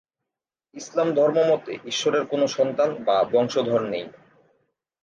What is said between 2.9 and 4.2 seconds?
বা বংশধর নেই।